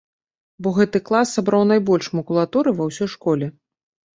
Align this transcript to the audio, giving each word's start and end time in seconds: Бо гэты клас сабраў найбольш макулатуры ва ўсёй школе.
Бо 0.63 0.71
гэты 0.77 1.01
клас 1.09 1.33
сабраў 1.37 1.67
найбольш 1.73 2.09
макулатуры 2.21 2.69
ва 2.81 2.91
ўсёй 2.91 3.09
школе. 3.17 3.53